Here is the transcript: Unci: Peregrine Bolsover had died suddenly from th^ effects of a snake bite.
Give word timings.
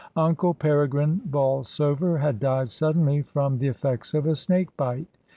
Unci: 0.17 0.51
Peregrine 0.57 1.21
Bolsover 1.25 2.17
had 2.17 2.39
died 2.39 2.71
suddenly 2.71 3.21
from 3.21 3.59
th^ 3.59 3.69
effects 3.69 4.15
of 4.15 4.25
a 4.25 4.35
snake 4.35 4.75
bite. 4.75 5.05